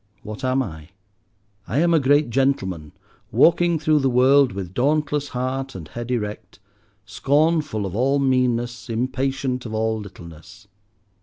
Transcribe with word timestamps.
What 0.23 0.43
am 0.43 0.63
I? 0.63 0.89
I 1.67 1.77
am 1.77 1.93
a 1.93 1.99
great 1.99 2.31
gentleman, 2.31 2.91
walking 3.31 3.77
through 3.77 3.99
the 3.99 4.09
world 4.09 4.51
with 4.51 4.73
dauntless 4.73 5.27
heart 5.27 5.75
and 5.75 5.87
head 5.89 6.09
erect, 6.09 6.57
scornful 7.05 7.85
of 7.85 7.95
all 7.95 8.17
meanness, 8.17 8.89
impatient 8.89 9.63
of 9.67 9.75
all 9.75 9.99
littleness. 9.99 10.67